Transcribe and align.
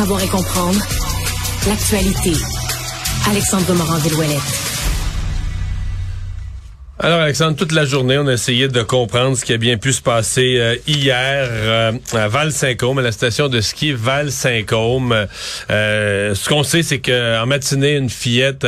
Savoir 0.00 0.22
et 0.22 0.28
comprendre 0.28 0.80
l'actualité. 1.68 2.32
Alexandre 3.28 3.74
Morand-Villouellette. 3.74 4.40
Alors 6.98 7.20
Alexandre, 7.20 7.54
toute 7.54 7.72
la 7.72 7.84
journée, 7.84 8.16
on 8.16 8.26
a 8.26 8.32
essayé 8.32 8.68
de 8.68 8.80
comprendre 8.80 9.36
ce 9.36 9.44
qui 9.44 9.52
a 9.52 9.58
bien 9.58 9.76
pu 9.76 9.92
se 9.92 10.00
passer 10.00 10.56
euh, 10.58 10.76
hier 10.86 11.46
euh, 11.50 11.92
à 12.14 12.28
Val-Saint-Côme, 12.28 13.00
à 13.00 13.02
la 13.02 13.12
station 13.12 13.48
de 13.48 13.60
ski 13.60 13.92
Val-Saint-Côme. 13.92 15.26
Euh, 15.70 16.34
ce 16.34 16.48
qu'on 16.48 16.62
sait, 16.62 16.82
c'est 16.82 17.00
qu'en 17.00 17.44
matinée, 17.44 17.96
une 17.96 18.08
fillette 18.08 18.66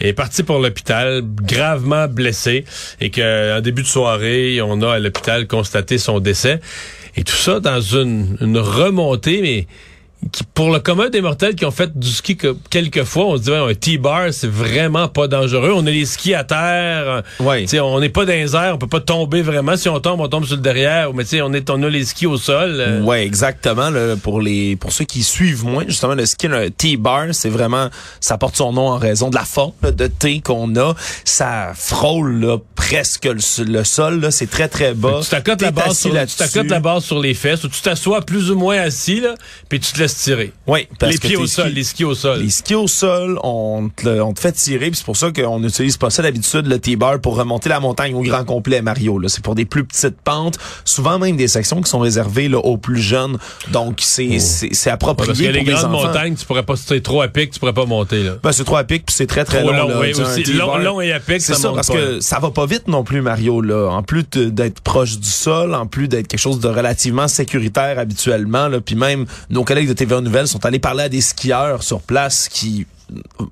est 0.00 0.12
partie 0.12 0.42
pour 0.42 0.58
l'hôpital, 0.58 1.22
gravement 1.24 2.08
blessée, 2.08 2.66
et 3.00 3.10
qu'en 3.10 3.62
début 3.62 3.84
de 3.84 3.88
soirée, 3.88 4.60
on 4.60 4.82
a 4.82 4.96
à 4.96 4.98
l'hôpital 4.98 5.46
constaté 5.46 5.96
son 5.96 6.20
décès. 6.20 6.60
Et 7.16 7.24
tout 7.24 7.36
ça 7.36 7.60
dans 7.60 7.80
une, 7.80 8.36
une 8.42 8.58
remontée, 8.58 9.40
mais 9.40 9.66
qui, 10.32 10.42
pour 10.54 10.70
le 10.70 10.78
commun 10.78 11.10
des 11.10 11.20
mortels 11.20 11.54
qui 11.54 11.64
ont 11.66 11.70
fait 11.70 11.96
du 11.98 12.08
ski 12.08 12.36
que 12.36 12.56
quelques 12.70 13.04
fois, 13.04 13.26
on 13.26 13.36
se 13.36 13.42
dit 13.42 13.52
un 13.52 13.74
T-bar, 13.74 14.32
c'est 14.32 14.50
vraiment 14.50 15.08
pas 15.08 15.28
dangereux. 15.28 15.72
On 15.74 15.86
a 15.86 15.90
les 15.90 16.06
skis 16.06 16.34
à 16.34 16.44
terre. 16.44 17.22
Ouais. 17.40 17.64
T'sais, 17.64 17.80
on 17.80 18.00
n'est 18.00 18.08
pas 18.08 18.24
dans 18.24 18.32
les 18.32 18.54
airs, 18.56 18.74
on 18.74 18.78
peut 18.78 18.86
pas 18.86 19.00
tomber 19.00 19.42
vraiment. 19.42 19.76
Si 19.76 19.88
on 19.88 20.00
tombe, 20.00 20.20
on 20.20 20.28
tombe 20.28 20.44
sur 20.46 20.56
le 20.56 20.62
derrière. 20.62 21.12
Mais 21.12 21.24
on 21.42 21.52
est 21.52 21.68
on 21.70 21.82
a 21.82 21.88
les 21.88 22.04
skis 22.04 22.26
au 22.26 22.36
sol. 22.36 22.76
euh. 22.80 23.02
Ouais, 23.02 23.24
exactement. 23.24 23.90
là, 23.90 24.16
pour 24.16 24.40
les 24.40 24.76
pour 24.76 24.92
ceux 24.92 25.04
qui 25.04 25.22
suivent 25.22 25.64
moins, 25.64 25.84
justement, 25.86 26.14
le 26.14 26.24
ski, 26.26 26.46
un 26.46 26.70
T-bar, 26.70 27.26
c'est 27.32 27.50
vraiment, 27.50 27.88
ça 28.20 28.38
porte 28.38 28.56
son 28.56 28.72
nom 28.72 28.88
en 28.88 28.98
raison 28.98 29.30
de 29.30 29.34
la 29.34 29.44
forme 29.44 29.72
là, 29.82 29.90
de 29.90 30.06
T 30.06 30.40
qu'on 30.40 30.74
a. 30.76 30.94
Ça 31.24 31.72
frôle 31.74 32.40
là, 32.40 32.58
presque 32.74 33.26
le, 33.26 33.64
le 33.64 33.84
sol. 33.84 34.20
là. 34.20 34.30
C'est 34.30 34.50
très 34.50 34.68
très 34.68 34.94
bas. 34.94 35.20
Tu 35.22 35.30
t'accotes 35.30 35.60
la 35.60 35.70
base 35.70 35.98
sur, 35.98 36.10
tu 36.10 36.68
la 36.68 36.80
base 36.80 37.04
sur 37.04 37.20
les 37.20 37.34
fesses 37.34 37.64
ou 37.64 37.68
tu 37.68 37.80
t'assois 37.82 38.22
plus 38.22 38.50
ou 38.50 38.56
moins 38.58 38.78
assis 38.80 39.20
là, 39.20 39.34
puis 39.68 39.80
tu 39.80 39.92
te 39.92 39.98
tirer. 40.12 40.52
Oui, 40.66 40.86
parce 40.98 41.12
les 41.12 41.18
que 41.18 41.26
pieds 41.28 41.36
au 41.36 41.46
sol, 41.46 41.66
skis- 41.68 41.74
les 41.74 41.84
skis 41.84 42.04
au 42.04 42.14
sol. 42.14 42.38
Les 42.40 42.50
skis 42.50 42.74
au 42.74 42.86
sol, 42.86 43.38
on 43.42 43.88
te, 43.94 44.06
le- 44.08 44.22
on 44.22 44.32
te 44.34 44.40
fait 44.40 44.52
tirer, 44.52 44.90
puis 44.90 44.96
c'est 44.96 45.04
pour 45.04 45.16
ça 45.16 45.30
qu'on 45.30 45.60
n'utilise 45.60 45.96
pas 45.96 46.10
ça 46.10 46.22
d'habitude, 46.22 46.66
le 46.66 46.78
T-bar, 46.78 47.20
pour 47.20 47.36
remonter 47.36 47.68
la 47.68 47.80
montagne 47.80 48.14
au 48.14 48.22
grand 48.22 48.44
complet, 48.44 48.82
Mario. 48.82 49.20
C'est 49.28 49.42
pour 49.42 49.54
des 49.54 49.64
plus 49.64 49.84
petites 49.84 50.20
pentes, 50.22 50.58
souvent 50.84 51.18
même 51.18 51.36
des 51.36 51.48
sections 51.48 51.80
qui 51.80 51.90
sont 51.90 52.00
réservées 52.00 52.48
là, 52.48 52.58
aux 52.58 52.76
plus 52.76 53.00
jeunes. 53.00 53.38
Donc, 53.72 54.00
c'est 54.02 54.38
c'est 54.38 54.68
c'est 54.74 54.90
Oh. 54.90 54.92
Ouais, 54.92 54.92
approprié 54.94 55.26
parce 55.28 55.38
que 55.38 55.44
les 55.44 55.58
pour 55.60 55.64
des 55.66 55.72
grandes 55.72 55.90
montagnes, 55.90 56.34
tu 56.34 56.44
pourrais 56.44 56.62
pas, 56.62 56.74
t'es 56.76 57.00
trop 57.00 57.22
à 57.22 57.28
pic, 57.28 57.50
tu 57.52 57.58
pourrais 57.60 57.72
pas 57.72 57.86
monter 57.86 58.22
là. 58.22 58.32
Ben, 58.42 58.52
c'est 58.52 58.64
trop 58.64 58.76
à 58.76 58.84
pic, 58.84 59.06
puis 59.06 59.14
c'est 59.14 59.26
très, 59.26 59.44
très 59.44 59.60
Trop 59.62 59.70
long. 59.72 59.78
long, 59.78 59.88
là, 59.88 60.00
oui, 60.00 60.12
aussi. 60.20 60.44
Long- 60.52 60.76
long 60.78 61.00
et 61.00 61.12
à 61.12 61.20
pic, 61.20 61.40
C'est 61.40 61.54
ça 61.54 61.58
ça, 61.60 61.68
monte 61.68 61.76
parce 61.76 61.88
pas. 61.88 61.94
que 61.94 62.20
ça 62.20 62.38
va 62.38 62.50
pas 62.50 62.66
vite 62.66 62.88
non 62.88 63.04
plus, 63.04 63.22
Mario. 63.22 63.60
Là. 63.60 63.88
En 63.90 64.02
plus 64.02 64.24
d'être 64.34 64.80
proche 64.80 65.18
du 65.18 65.28
sol, 65.28 65.74
en 65.74 65.86
plus 65.86 66.08
d'être 66.08 66.28
quelque 66.28 66.40
chose 66.40 66.60
de 66.60 66.68
relativement 66.68 67.28
sécuritaire 67.28 67.98
habituellement, 67.98 68.68
là, 68.68 68.80
puis 68.80 68.94
même 68.96 69.26
nos 69.50 69.64
collègues 69.64 69.88
de 69.88 69.92
TVA 69.94 70.20
Nouvelles 70.20 70.48
sont 70.48 70.64
allés 70.66 70.78
parler 70.78 71.04
à 71.04 71.08
des 71.08 71.20
skieurs 71.20 71.82
sur 71.82 72.00
place 72.00 72.48
qui 72.48 72.86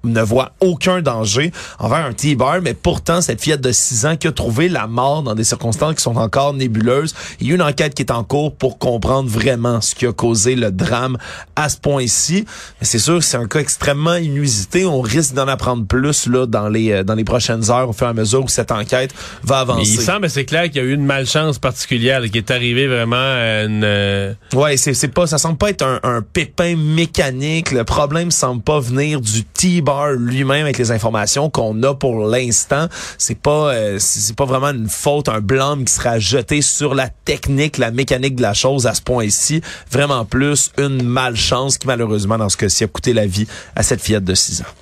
ne 0.04 0.20
voient 0.22 0.52
aucun 0.60 1.00
danger 1.02 1.52
envers 1.78 2.04
un 2.04 2.12
T-bar, 2.12 2.60
mais 2.62 2.74
pourtant, 2.74 3.20
cette 3.20 3.40
fillette 3.40 3.60
de 3.60 3.72
6 3.72 4.06
ans 4.06 4.16
qui 4.16 4.26
a 4.28 4.32
trouvé 4.32 4.68
la 4.68 4.86
mort 4.86 5.22
dans 5.22 5.34
des 5.34 5.44
circonstances 5.44 5.94
qui 5.96 6.02
sont 6.02 6.16
encore 6.16 6.54
nébuleuses, 6.54 7.14
il 7.40 7.48
y 7.48 7.52
a 7.52 7.54
une 7.54 7.62
enquête 7.62 7.94
qui 7.94 8.02
est 8.02 8.10
en 8.12 8.24
cours 8.24 8.54
pour 8.54 8.78
comprendre 8.78 9.28
vraiment 9.28 9.80
ce 9.80 9.94
qui 9.94 10.06
a 10.06 10.12
causé 10.12 10.54
le 10.54 10.70
drame 10.70 11.16
à 11.56 11.68
ce 11.68 11.76
point-ci. 11.76 12.44
Mais 12.80 12.86
c'est 12.86 12.98
sûr 12.98 13.18
que 13.18 13.24
c'est 13.24 13.36
un 13.36 13.46
cas 13.46 13.60
extrêmement 13.60 14.14
inusité. 14.16 14.84
On 14.86 15.00
risque 15.00 15.34
d'en 15.34 15.48
apprendre 15.48 15.86
plus 15.86 16.26
là 16.26 16.46
dans 16.46 16.68
les 16.68 16.90
euh, 16.92 17.02
dans 17.04 17.14
les 17.14 17.24
prochaines 17.24 17.70
heures 17.70 17.88
au 17.88 17.92
fur 17.92 18.06
et 18.06 18.10
à 18.10 18.14
mesure 18.14 18.44
où 18.44 18.48
cette 18.48 18.72
enquête 18.72 19.12
va 19.42 19.56
Mais 19.64 19.72
avancer. 19.72 19.90
il 19.92 20.00
semble, 20.00 20.28
c'est 20.30 20.44
clair 20.44 20.64
qu'il 20.64 20.76
y 20.76 20.80
a 20.80 20.82
eu 20.84 20.94
une 20.94 21.04
malchance 21.04 21.58
particulière, 21.58 22.20
là, 22.20 22.28
qui 22.28 22.38
est 22.38 22.50
arrivé 22.50 22.86
vraiment 22.86 23.16
à 23.16 23.64
une. 23.64 23.82
euh, 23.84 24.32
Ouais, 24.54 24.76
c'est 24.76 24.94
c'est 24.94 25.08
pas 25.08 25.26
ça 25.26 25.38
semble 25.38 25.56
pas 25.58 25.70
être 25.70 25.82
un, 25.82 26.00
un 26.02 26.22
pépin 26.22 26.76
mécanique. 26.76 27.70
Le 27.72 27.84
problème 27.84 28.30
semble 28.30 28.62
pas 28.62 28.80
venir 28.80 29.20
du 29.20 29.44
T-bar 29.54 30.12
lui-même 30.12 30.64
avec 30.64 30.78
les 30.78 30.90
informations 30.90 31.50
qu'on 31.50 31.82
a 31.82 31.94
pour 31.94 32.26
l'instant. 32.26 32.88
C'est 33.18 33.38
pas 33.38 33.72
euh, 33.74 33.98
c'est 33.98 34.36
pas 34.36 34.44
vraiment 34.44 34.70
une 34.70 34.88
faute, 34.88 35.28
un 35.28 35.40
blâme 35.40 35.84
qui 35.84 35.92
sera 35.92 36.18
jeté 36.18 36.62
sur 36.62 36.94
la 36.94 37.08
technique, 37.08 37.78
la 37.78 37.90
mécanique 37.90 38.36
de 38.36 38.42
la 38.42 38.54
chose 38.54 38.86
à 38.86 38.94
ce 38.94 39.02
point-ci. 39.02 39.62
Vraiment 39.90 40.24
plus 40.24 40.72
une 40.78 41.02
malchance 41.02 41.78
qui 41.78 41.86
malheureusement 41.86 42.38
dans 42.38 42.48
ce 42.48 42.56
cas-ci 42.56 42.84
a 42.84 42.88
coûté 42.88 43.12
la 43.12 43.26
vie 43.26 43.46
à 43.76 43.82
cette 43.82 44.00
fillette 44.00 44.24
de 44.24 44.34
6 44.34 44.62
ans. 44.62 44.81